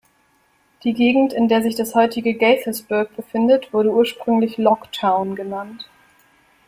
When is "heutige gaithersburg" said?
1.93-3.15